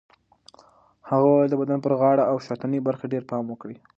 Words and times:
هغه 1.09 1.25
وویل 1.27 1.49
د 1.51 1.55
بدن 1.61 1.77
پر 1.85 1.91
غاړه 1.99 2.23
او 2.31 2.37
شاتنۍ 2.45 2.79
برخه 2.87 3.05
ډېر 3.13 3.23
پام 3.31 3.43
وکړئ. 3.49 3.75